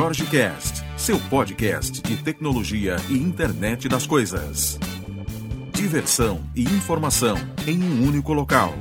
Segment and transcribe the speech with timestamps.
[0.00, 4.80] Jorge Cast, seu podcast de tecnologia e internet das coisas.
[5.74, 8.72] Diversão e informação em um único local.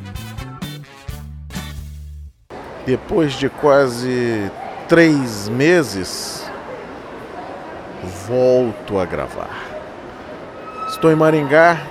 [2.86, 4.50] Depois de quase
[4.88, 6.50] três meses,
[8.26, 9.60] volto a gravar.
[10.88, 11.86] Estou em Maringá,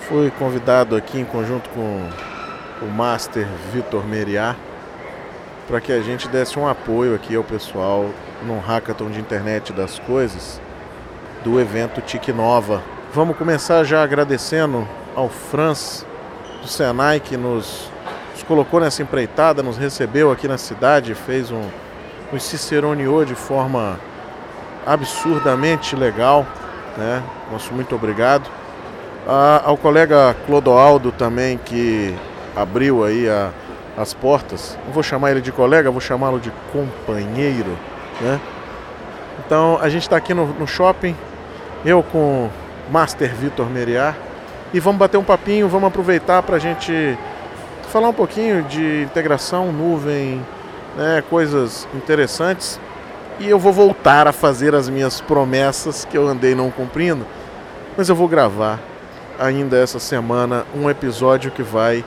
[0.00, 2.06] fui convidado aqui em conjunto com
[2.82, 4.54] o Master Vitor Meriá
[5.66, 8.10] para que a gente desse um apoio aqui ao pessoal
[8.42, 10.60] no hackathon de internet das coisas
[11.42, 12.82] do evento TIC Nova.
[13.12, 16.04] Vamos começar já agradecendo ao Franz
[16.60, 17.90] do Senai que nos,
[18.32, 21.62] nos colocou nessa empreitada, nos recebeu aqui na cidade, fez um,
[22.32, 23.98] nos ciceroneou de forma
[24.86, 26.46] absurdamente legal,
[26.96, 27.22] né?
[27.50, 28.50] Nosso muito obrigado.
[29.26, 32.14] Ah, ao colega Clodoaldo também que
[32.54, 33.50] abriu aí a
[33.96, 34.78] as portas.
[34.86, 37.76] Não vou chamar ele de colega, vou chamá-lo de companheiro,
[38.20, 38.40] né?
[39.44, 41.14] Então a gente está aqui no, no, shopping,
[41.84, 42.48] eu com
[42.90, 44.16] Master Vitor Meriar,
[44.72, 47.16] e vamos bater um papinho, vamos aproveitar para a gente
[47.90, 50.44] falar um pouquinho de integração, nuvem,
[50.96, 52.80] né, coisas interessantes.
[53.38, 57.26] E eu vou voltar a fazer as minhas promessas que eu andei não cumprindo,
[57.96, 58.80] mas eu vou gravar
[59.38, 62.04] ainda essa semana um episódio que vai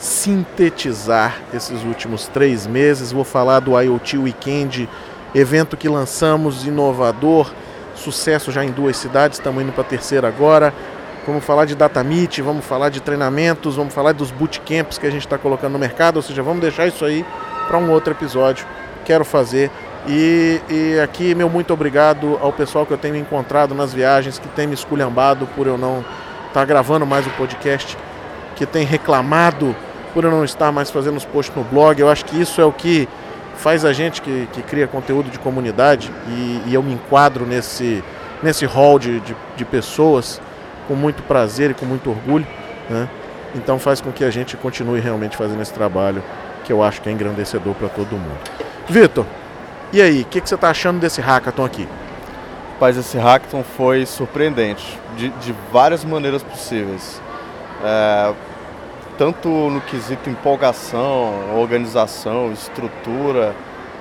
[0.00, 3.12] sintetizar esses últimos três meses.
[3.12, 4.88] Vou falar do IoT Weekend,
[5.34, 7.52] evento que lançamos, inovador,
[7.94, 10.72] sucesso já em duas cidades, estamos indo para a terceira agora.
[11.26, 15.10] Vamos falar de data meet, vamos falar de treinamentos, vamos falar dos bootcamps que a
[15.10, 17.24] gente está colocando no mercado, ou seja, vamos deixar isso aí
[17.68, 18.66] para um outro episódio.
[19.04, 19.70] Quero fazer.
[20.08, 24.48] E, e, aqui, meu muito obrigado ao pessoal que eu tenho encontrado nas viagens, que
[24.48, 25.98] tem me esculhambado por eu não
[26.48, 27.98] estar tá gravando mais o podcast,
[28.56, 29.76] que tem reclamado
[30.10, 32.00] por eu não estar mais fazendo os posts no blog.
[32.00, 33.08] Eu acho que isso é o que
[33.56, 38.02] faz a gente que, que cria conteúdo de comunidade e, e eu me enquadro nesse,
[38.42, 40.40] nesse hall de, de, de, pessoas
[40.88, 42.46] com muito prazer e com muito orgulho.
[42.88, 43.08] Né?
[43.54, 46.22] Então faz com que a gente continue realmente fazendo esse trabalho
[46.64, 48.38] que eu acho que é engrandecedor para todo mundo.
[48.88, 49.26] Vitor,
[49.92, 51.88] e aí, o que, que, você está achando desse hackathon aqui?
[52.74, 57.20] Rapaz, esse hackathon foi surpreendente, de, de várias maneiras possíveis.
[57.84, 58.32] É,
[59.20, 63.54] tanto no quesito empolgação, organização, estrutura,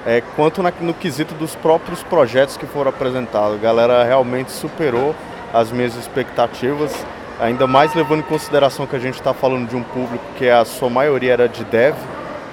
[0.06, 3.58] é, quanto na, no quesito dos próprios projetos que foram apresentados.
[3.58, 5.14] A galera realmente superou
[5.54, 7.06] as minhas expectativas,
[7.38, 10.64] ainda mais levando em consideração que a gente está falando de um público que a
[10.64, 11.98] sua maioria era de dev,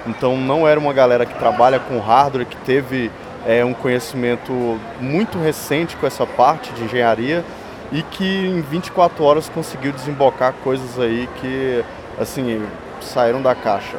[0.05, 3.09] então não era uma galera que trabalha com hardware, que teve
[3.45, 7.45] é, um conhecimento muito recente com essa parte de engenharia
[7.93, 11.81] e que em 24 horas conseguiu desembocar coisas aí que
[12.19, 12.65] assim,
[13.01, 13.97] saíram da caixa?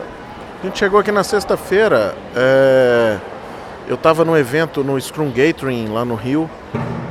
[0.62, 3.16] A gente chegou aqui na sexta-feira, é...
[3.86, 6.50] eu estava no evento no Scrum Gathering lá no Rio.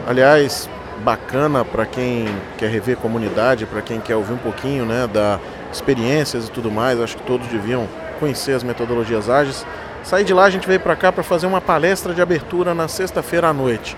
[0.05, 0.69] Aliás,
[0.99, 5.39] bacana para quem quer rever comunidade, para quem quer ouvir um pouquinho né, da
[5.71, 6.99] experiências e tudo mais.
[6.99, 7.87] Acho que todos deviam
[8.19, 9.65] conhecer as metodologias ágeis.
[10.03, 12.87] Saí de lá, a gente veio para cá para fazer uma palestra de abertura na
[12.87, 13.97] sexta-feira à noite.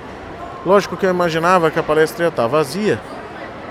[0.66, 3.00] Lógico que eu imaginava que a palestra ia estar vazia,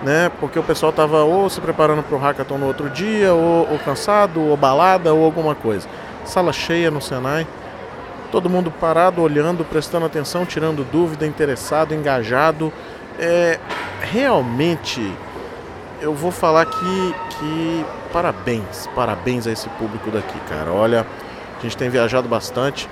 [0.03, 0.31] né?
[0.41, 3.79] Porque o pessoal estava ou se preparando para o hackathon no outro dia, ou, ou,
[3.79, 5.89] cansado, ou balada, ou alguma coisa.
[6.25, 7.47] Sala cheia no Senai,
[8.31, 12.73] todo mundo parado, olhando, prestando atenção, tirando dúvida, interessado, engajado.
[13.19, 13.59] É,
[14.01, 15.13] realmente,
[16.01, 20.71] eu vou falar que, que parabéns, parabéns a esse público daqui, cara.
[20.71, 21.07] Olha,
[21.59, 22.89] a gente tem viajado bastante.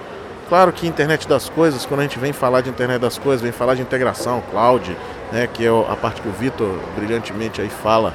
[0.48, 3.50] Claro que internet das coisas, quando a gente vem falar de internet das coisas, vem
[3.50, 4.96] falar de integração, cloud,
[5.32, 8.14] né, que é a parte que o Vitor brilhantemente aí fala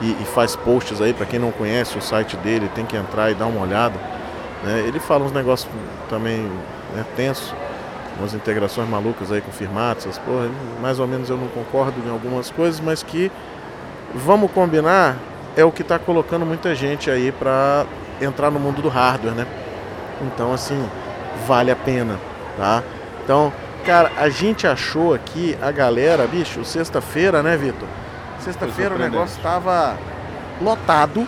[0.00, 3.32] e, e faz posts aí, para quem não conhece o site dele, tem que entrar
[3.32, 3.96] e dar uma olhada.
[4.62, 5.68] Né, ele fala uns negócios
[6.08, 6.42] também
[6.94, 7.52] né, tenso,
[8.16, 10.48] umas integrações malucas aí com firmatas, essas porra,
[10.80, 13.32] mais ou menos eu não concordo em algumas coisas, mas que
[14.14, 15.16] vamos combinar
[15.56, 17.86] é o que está colocando muita gente aí para
[18.20, 19.46] entrar no mundo do hardware, né?
[20.20, 20.88] Então assim,
[21.46, 22.18] vale a pena,
[22.56, 22.82] tá?
[23.24, 23.52] Então,
[23.84, 27.88] Cara, a gente achou aqui, a galera, bicho, sexta-feira, né, Vitor?
[28.38, 29.96] Sexta-feira o negócio tava
[30.60, 31.26] lotado,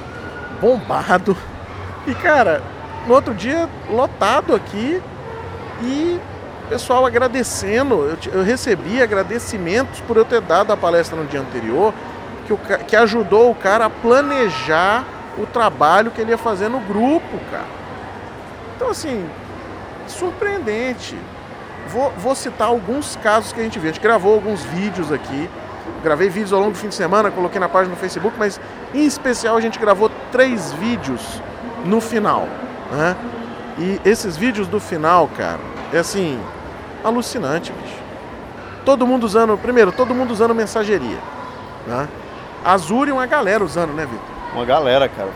[0.61, 1.37] bombado.
[2.07, 2.63] E, cara,
[3.09, 5.03] no outro dia, lotado aqui.
[5.83, 6.21] E
[6.69, 7.95] pessoal agradecendo.
[7.95, 11.93] Eu, eu recebi agradecimentos por eu ter dado a palestra no dia anterior,
[12.47, 15.05] que, o, que ajudou o cara a planejar
[15.37, 17.67] o trabalho que ele ia fazer no grupo, cara.
[18.77, 19.29] Então, assim,
[20.07, 21.17] surpreendente.
[21.89, 23.91] Vou, vou citar alguns casos que a gente viu.
[23.91, 25.49] A gente gravou alguns vídeos aqui.
[26.03, 28.61] Gravei vídeos ao longo do fim de semana, coloquei na página no Facebook, mas
[28.93, 31.41] em especial a gente gravou três vídeos
[31.85, 32.47] no final.
[32.91, 33.17] Né?
[33.79, 35.61] E esses vídeos do final, cara,
[35.93, 36.39] é assim,
[37.03, 38.03] alucinante, bicho.
[38.85, 41.19] Todo mundo usando, primeiro, todo mundo usando mensageria,
[41.87, 42.07] né?
[42.65, 44.25] Azure uma galera usando, né, Vitor?
[44.55, 45.31] Uma galera, cara.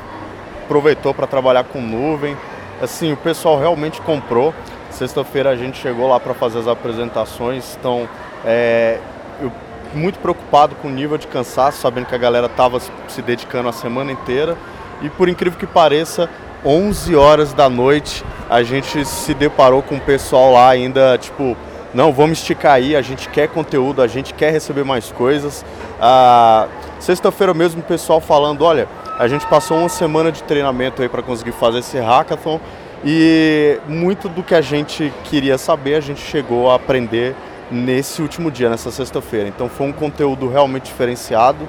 [0.65, 2.37] Aproveitou para trabalhar com nuvem.
[2.81, 4.55] Assim, o pessoal realmente comprou.
[4.91, 8.09] Sexta-feira a gente chegou lá para fazer as apresentações, então
[8.45, 8.99] é,
[9.41, 9.53] eu
[9.95, 13.73] muito preocupado com o nível de cansaço, sabendo que a galera estava se dedicando a
[13.73, 14.57] semana inteira.
[15.01, 16.29] E por incrível que pareça,
[16.65, 21.57] 11 horas da noite a gente se deparou com o pessoal lá ainda, tipo,
[21.95, 25.65] não, vamos esticar aí, a gente quer conteúdo, a gente quer receber mais coisas.
[26.01, 26.67] Ah,
[27.01, 28.89] Sexta-feira mesmo o pessoal falando, olha,
[29.19, 32.61] a gente passou uma semana de treinamento aí para conseguir fazer esse hackathon
[33.05, 37.35] e muito do que a gente queria saber a gente chegou a aprender
[37.71, 39.49] nesse último dia, nessa sexta-feira.
[39.49, 41.69] Então foi um conteúdo realmente diferenciado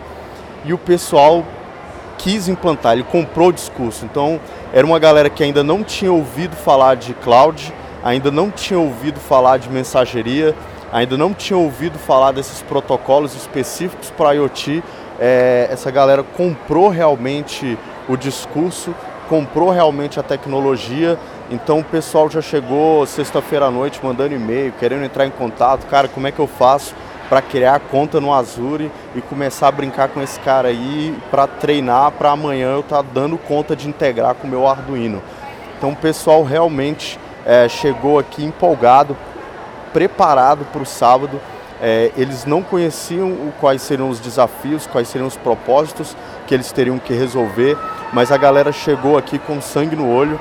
[0.63, 1.43] e o pessoal
[2.19, 4.05] quis implantar, ele comprou o discurso.
[4.05, 4.39] Então
[4.71, 7.73] era uma galera que ainda não tinha ouvido falar de cloud,
[8.03, 10.53] ainda não tinha ouvido falar de mensageria,
[10.91, 14.83] ainda não tinha ouvido falar desses protocolos específicos para IoT.
[15.19, 17.77] É, essa galera comprou realmente
[18.07, 18.95] o discurso,
[19.27, 21.17] comprou realmente a tecnologia
[21.51, 25.87] então o pessoal já chegou sexta-feira à noite mandando e-mail, querendo entrar em contato.
[25.87, 26.93] Cara, como é que eu faço
[27.27, 32.11] para criar conta no Azure e começar a brincar com esse cara aí para treinar
[32.11, 35.23] para amanhã eu estar tá dando conta de integrar com o meu Arduino.
[35.77, 39.17] Então o pessoal realmente é, chegou aqui empolgado,
[39.91, 41.41] preparado para o sábado.
[41.81, 46.15] É, eles não conheciam quais seriam os desafios, quais seriam os propósitos
[46.45, 47.77] que eles teriam que resolver,
[48.11, 50.39] mas a galera chegou aqui com sangue no olho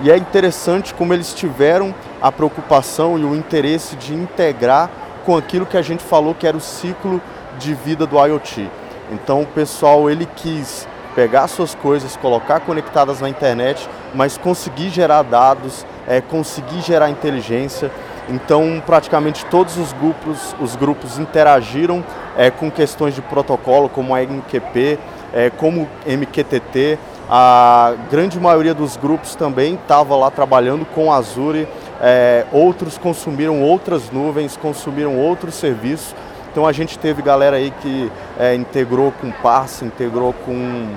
[0.00, 4.88] e é interessante como eles tiveram a preocupação e o interesse de integrar
[5.26, 7.20] com aquilo que a gente falou que era o ciclo
[7.58, 8.70] de vida do IoT.
[9.10, 15.22] Então o pessoal ele quis pegar suas coisas, colocar conectadas na internet, mas conseguir gerar
[15.22, 17.90] dados, é, conseguir gerar inteligência.
[18.28, 22.04] Então praticamente todos os grupos, os grupos interagiram
[22.36, 24.98] é, com questões de protocolo como a MQP,
[25.32, 26.98] é, como MQTT,
[27.30, 31.68] a grande maioria dos grupos também estava lá trabalhando com Azure,
[32.00, 36.14] é, outros consumiram outras nuvens, consumiram outros serviços.
[36.50, 40.88] Então a gente teve galera aí que é, integrou com Parse, integrou com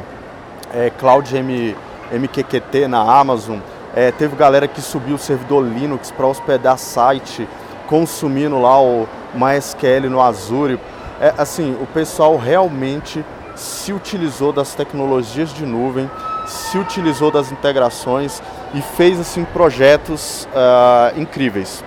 [0.74, 1.76] é, Cloud M,
[2.12, 3.60] MQQT na Amazon,
[3.96, 7.48] é, teve galera que subiu o servidor Linux para hospedar site,
[7.88, 10.80] consumindo lá o MySQL no Azure.
[11.20, 13.24] É, assim, o pessoal realmente
[13.56, 16.10] se utilizou das tecnologias de nuvem,
[16.48, 18.42] se utilizou das integrações
[18.74, 21.84] e fez assim projetos uh, incríveis.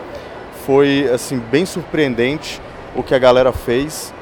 [0.67, 2.61] Foi assim bem surpreendente
[2.95, 4.15] o que a galera fez,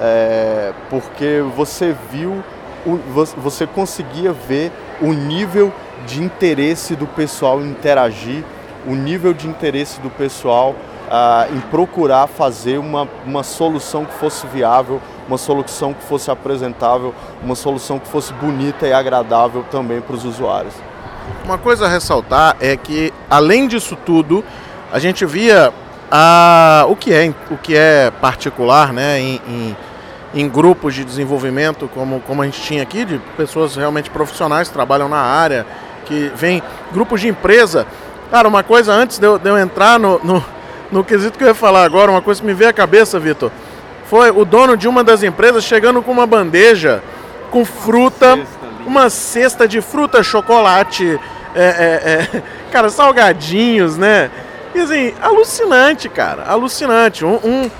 [0.00, 2.42] é, porque você viu,
[3.36, 4.70] você conseguia ver
[5.00, 5.72] o nível
[6.06, 8.44] de interesse do pessoal interagir,
[8.86, 10.74] o nível de interesse do pessoal
[11.10, 17.14] uh, em procurar fazer uma, uma solução que fosse viável, uma solução que fosse apresentável,
[17.42, 20.74] uma solução que fosse bonita e agradável também para os usuários.
[21.44, 24.44] Uma coisa a ressaltar é que, além disso tudo,
[24.92, 25.72] a gente via
[26.10, 29.76] a, o, que é, o que é particular né, em, em,
[30.34, 34.74] em grupos de desenvolvimento, como, como a gente tinha aqui, de pessoas realmente profissionais que
[34.74, 35.66] trabalham na área,
[36.10, 36.60] que vem
[36.92, 37.86] grupos de empresa.
[38.32, 40.44] Cara, uma coisa antes de eu, de eu entrar no, no,
[40.90, 43.52] no quesito que eu ia falar agora, uma coisa que me veio à cabeça, Vitor,
[44.06, 47.00] foi o dono de uma das empresas chegando com uma bandeja
[47.50, 48.38] com fruta,
[48.86, 51.18] uma cesta de fruta, chocolate,
[51.54, 54.30] é, é, é, cara, salgadinhos, né?
[54.74, 57.24] E assim, alucinante, cara, alucinante.
[57.24, 57.70] Um, um,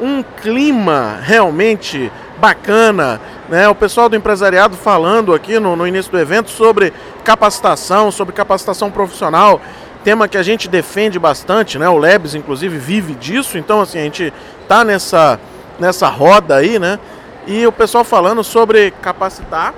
[0.00, 2.10] um clima realmente
[2.40, 3.68] bacana, né?
[3.68, 6.92] O pessoal do empresariado falando aqui no, no início do evento sobre
[7.22, 9.60] capacitação, sobre capacitação profissional
[10.02, 11.88] tema que a gente defende bastante, né?
[11.88, 14.32] O Lebs, inclusive, vive disso, então assim, a gente
[14.66, 15.38] tá nessa,
[15.78, 16.98] nessa roda aí, né?
[17.46, 19.74] E o pessoal falando sobre capacitar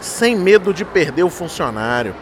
[0.00, 2.14] sem medo de perder o funcionário.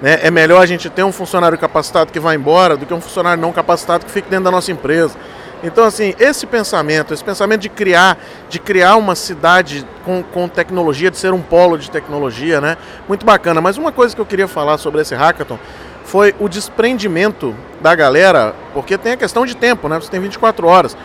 [0.00, 0.18] Né?
[0.22, 3.40] É melhor a gente ter um funcionário capacitado que vai embora do que um funcionário
[3.40, 5.16] não capacitado que fique dentro da nossa empresa.
[5.62, 8.16] Então, assim, esse pensamento, esse pensamento de criar,
[8.48, 12.76] de criar uma cidade com, com tecnologia, de ser um polo de tecnologia, né?
[13.08, 13.60] Muito bacana.
[13.60, 15.58] Mas uma coisa que eu queria falar sobre esse hackathon
[16.04, 20.00] foi o desprendimento da galera, porque tem a questão de tempo, né?
[20.00, 20.96] Você tem 24 horas.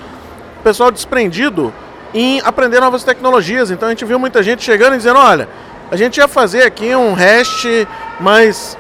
[0.60, 1.74] O pessoal desprendido
[2.14, 3.72] em aprender novas tecnologias.
[3.72, 5.50] Então a gente viu muita gente chegando e dizendo: olha,
[5.92, 7.88] a gente ia fazer aqui um REST,
[8.20, 8.78] mas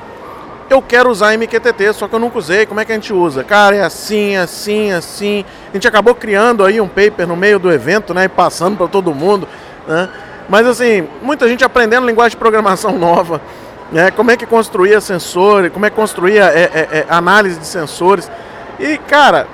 [0.70, 2.66] eu quero usar MQTT, só que eu nunca usei.
[2.66, 3.44] Como é que a gente usa?
[3.44, 5.46] Cara, é assim, assim, assim.
[5.70, 8.26] A gente acabou criando aí um paper no meio do evento, né?
[8.26, 9.48] E passando para todo mundo,
[9.88, 10.10] né?
[10.50, 13.42] Mas assim, muita gente aprendendo linguagem de programação nova
[13.94, 14.10] né?
[14.12, 18.30] como é que construía sensores, como é que construía é, é, é, análise de sensores.
[18.80, 19.48] E, cara,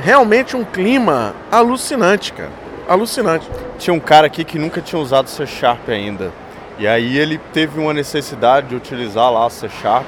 [0.00, 2.50] realmente um clima alucinante, cara.
[2.86, 3.48] Alucinante.
[3.78, 6.32] Tinha um cara aqui que nunca tinha usado C Sharp ainda.
[6.78, 10.06] E aí ele teve uma necessidade de utilizar lá C Sharp.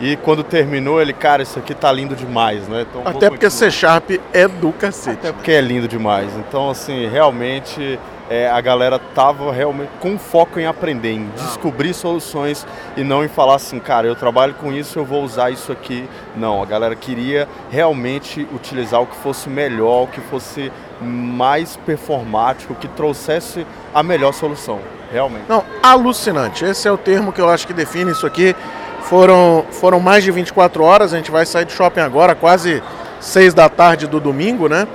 [0.00, 2.84] E quando terminou, ele, cara, isso aqui tá lindo demais, né?
[2.90, 5.18] Então, Até porque C Sharp é do cacete.
[5.18, 6.30] Até porque é lindo demais.
[6.36, 7.98] Então, assim, realmente
[8.28, 13.28] é, a galera tava realmente com foco em aprender, em descobrir soluções e não em
[13.28, 16.08] falar assim, cara, eu trabalho com isso, eu vou usar isso aqui.
[16.36, 22.74] Não, a galera queria realmente utilizar o que fosse melhor, o que fosse mais performático,
[22.74, 24.80] que trouxesse a melhor solução,
[25.12, 25.44] realmente.
[25.48, 26.64] Não, alucinante.
[26.64, 28.56] Esse é o termo que eu acho que define isso aqui.
[29.04, 32.82] Foram, foram mais de 24 horas, a gente vai sair do shopping agora, quase
[33.20, 34.88] 6 da tarde do domingo, né?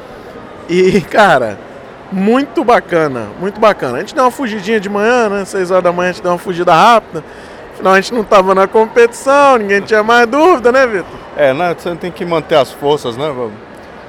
[0.68, 1.60] E, cara,
[2.12, 3.98] muito bacana, muito bacana.
[3.98, 5.46] A gente deu uma fugidinha de manhã, né?
[5.46, 7.24] 6 horas da manhã a gente deu uma fugida rápida.
[7.74, 11.20] Afinal, a gente não estava na competição, ninguém tinha mais dúvida, né, Vitor?
[11.38, 11.76] É, né?
[11.78, 13.32] Você tem que manter as forças, né?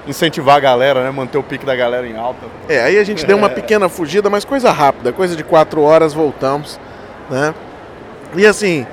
[0.08, 1.10] Incentivar a galera, né?
[1.10, 2.46] Manter o pique da galera em alta.
[2.70, 3.50] É, aí a gente deu uma é.
[3.50, 6.80] pequena fugida, mas coisa rápida, coisa de 4 horas, voltamos,
[7.28, 7.54] né?
[8.34, 8.86] E assim,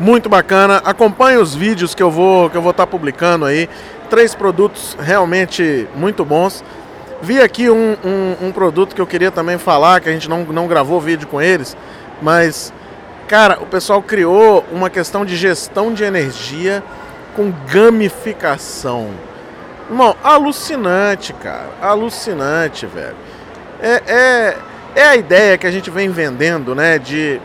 [0.00, 0.78] muito bacana.
[0.78, 3.68] Acompanhe os vídeos que eu vou que eu vou estar tá publicando aí.
[4.08, 6.64] Três produtos realmente muito bons.
[7.22, 10.42] Vi aqui um, um, um, produto que eu queria também falar, que a gente não,
[10.44, 11.76] não gravou vídeo com eles,
[12.22, 12.72] mas,
[13.28, 16.82] cara, o pessoal criou uma questão de gestão de energia
[17.36, 19.10] com gamificação.
[19.90, 21.68] Irmão, alucinante, cara.
[21.82, 23.16] Alucinante, velho.
[23.82, 24.56] É, é,
[24.94, 26.98] é a ideia que a gente vem vendendo, né?
[26.98, 27.38] De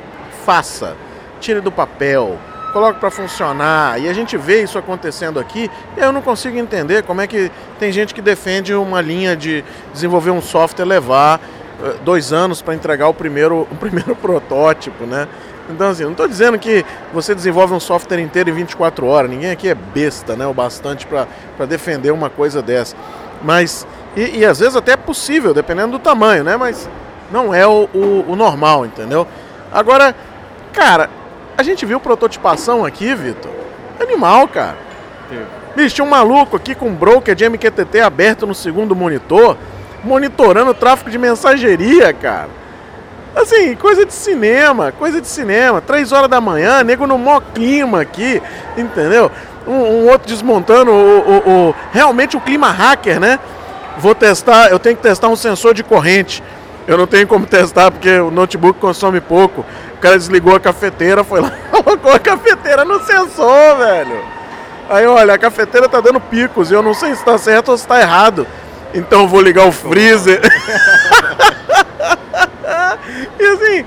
[0.46, 0.96] faça,
[1.40, 2.38] tire do papel,
[2.76, 4.02] coloque para funcionar.
[4.02, 5.72] E a gente vê isso acontecendo aqui.
[5.96, 7.50] E eu não consigo entender como é que
[7.80, 9.64] tem gente que defende uma linha de
[9.94, 11.40] desenvolver um software, levar
[11.80, 15.26] uh, dois anos para entregar o primeiro, o primeiro protótipo, né?
[15.70, 19.32] Então, assim, não estou dizendo que você desenvolve um software inteiro em 24 horas.
[19.32, 20.46] Ninguém aqui é besta, né?
[20.46, 22.96] O bastante para defender uma coisa dessa.
[23.42, 23.88] Mas,
[24.18, 26.58] e, e, às vezes até é possível, dependendo do tamanho, né?
[26.58, 26.90] Mas
[27.32, 29.26] não é o, o, o normal, entendeu?
[29.72, 30.14] Agora,
[30.74, 31.10] cara,
[31.58, 33.52] a gente viu prototipação aqui, Vitor.
[34.00, 34.78] Animal, cara.
[35.76, 39.58] Bicho, tinha um maluco aqui com um broker de MQTT aberto no segundo monitor,
[40.04, 42.50] monitorando o tráfego de mensageria, cara.
[43.36, 45.82] Assim, coisa de cinema, coisa de cinema.
[45.82, 48.42] Três horas da manhã, nego no mó clima aqui,
[48.78, 49.30] entendeu?
[49.68, 53.40] Um, um outro desmontando o, o, o, realmente o clima hacker, né?
[53.98, 56.42] Vou testar, eu tenho que testar um sensor de corrente.
[56.88, 59.66] Eu não tenho como testar porque o notebook consome pouco.
[60.06, 61.50] O cara desligou a cafeteira, foi lá,
[61.82, 64.24] colocou a cafeteira no sensor, velho.
[64.88, 67.78] Aí, olha, a cafeteira tá dando picos e eu não sei se tá certo ou
[67.78, 68.46] se tá errado.
[68.94, 70.42] Então eu vou ligar o freezer.
[73.40, 73.84] e assim,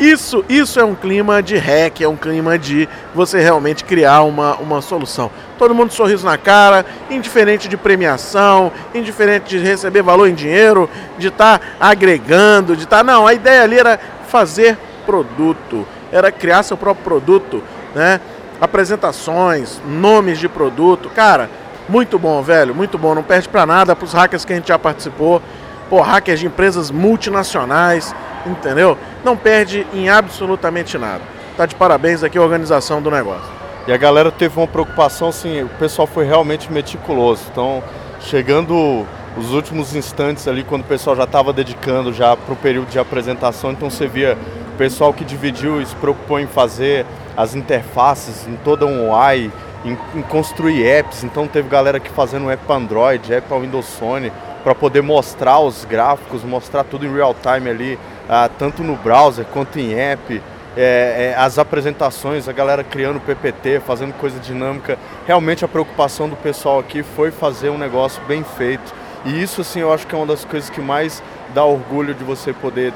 [0.00, 4.54] isso, isso é um clima de hack, é um clima de você realmente criar uma,
[4.54, 5.30] uma solução.
[5.58, 11.28] Todo mundo sorriso na cara, indiferente de premiação, indiferente de receber valor em dinheiro, de
[11.28, 13.04] estar tá agregando, de estar.
[13.04, 13.04] Tá...
[13.04, 17.62] Não, a ideia ali era fazer produto, era criar seu próprio produto,
[17.94, 18.20] né?
[18.60, 21.08] Apresentações, nomes de produto.
[21.08, 21.48] Cara,
[21.88, 23.14] muito bom, velho, muito bom.
[23.14, 25.40] Não perde para nada para os hackers que a gente já participou.
[25.88, 28.98] Pô, hackers de empresas multinacionais, entendeu?
[29.24, 31.22] Não perde em absolutamente nada.
[31.56, 33.50] Tá de parabéns aqui a organização do negócio.
[33.86, 37.44] E a galera teve uma preocupação, assim, o pessoal foi realmente meticuloso.
[37.50, 37.82] Então,
[38.20, 39.06] chegando
[39.38, 42.98] os últimos instantes ali, quando o pessoal já estava dedicando já para o período de
[42.98, 44.36] apresentação, então você via
[44.74, 49.52] o pessoal que dividiu e se preocupou em fazer as interfaces em toda um UI,
[49.84, 51.22] em, em construir apps.
[51.22, 54.32] Então teve galera que fazendo app para Android, app para Windows Phone,
[54.64, 59.44] para poder mostrar os gráficos, mostrar tudo em real time ali, ah, tanto no browser
[59.46, 60.42] quanto em app.
[60.76, 64.98] É, é, as apresentações, a galera criando PPT, fazendo coisa dinâmica.
[65.26, 68.94] Realmente a preocupação do pessoal aqui foi fazer um negócio bem feito.
[69.28, 72.24] E isso, assim, eu acho que é uma das coisas que mais dá orgulho de
[72.24, 72.94] você poder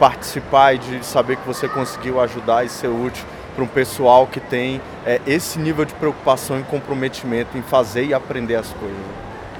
[0.00, 4.40] participar e de saber que você conseguiu ajudar e ser útil para um pessoal que
[4.40, 8.96] tem é, esse nível de preocupação e comprometimento em fazer e aprender as coisas.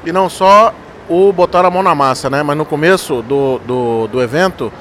[0.07, 0.73] E não só
[1.07, 2.43] o botar a mão na massa, né?
[2.43, 4.73] Mas no começo do, do, do evento,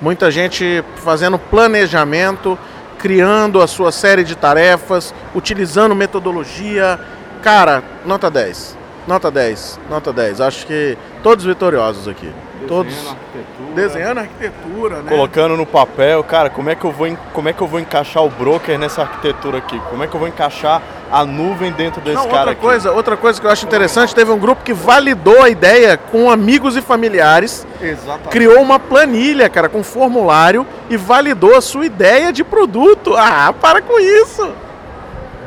[0.00, 2.58] muita gente fazendo planejamento,
[2.98, 6.98] criando a sua série de tarefas, utilizando metodologia.
[7.42, 8.79] Cara, nota 10.
[9.06, 9.80] Nota 10.
[9.88, 10.40] Nota 10.
[10.40, 12.30] Acho que todos vitoriosos aqui.
[12.60, 13.74] Desenhando todos arquitetura.
[13.74, 15.08] Desenhando arquitetura, né?
[15.08, 18.22] Colocando no papel, cara, como é que eu vou como é que eu vou encaixar
[18.22, 19.80] o broker nessa arquitetura aqui?
[19.90, 22.60] Como é que eu vou encaixar a nuvem dentro desse Não, cara outra aqui?
[22.60, 26.30] coisa, outra coisa que eu acho interessante, teve um grupo que validou a ideia com
[26.30, 27.66] amigos e familiares.
[27.80, 28.28] Exatamente.
[28.28, 33.14] Criou uma planilha, cara, com formulário e validou a sua ideia de produto.
[33.16, 34.52] Ah, para com isso.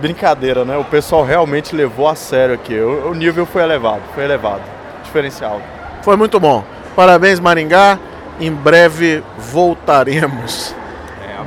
[0.03, 0.75] Brincadeira, né?
[0.75, 2.77] O pessoal realmente levou a sério aqui.
[2.77, 4.61] O, o nível foi elevado, foi elevado.
[5.01, 5.61] diferencial.
[6.01, 6.61] Foi muito bom.
[6.93, 7.97] Parabéns, Maringá.
[8.37, 10.75] Em breve voltaremos.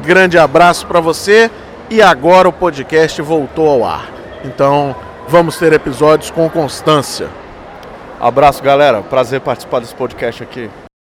[0.03, 1.51] Grande abraço para você.
[1.91, 4.09] E agora o podcast voltou ao ar.
[4.43, 4.97] Então
[5.29, 7.29] vamos ter episódios com constância.
[8.19, 9.03] Abraço, galera.
[9.03, 10.71] Prazer participar desse podcast aqui.